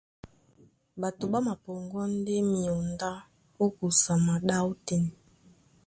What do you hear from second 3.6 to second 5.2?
ó kusa maɗá ótên.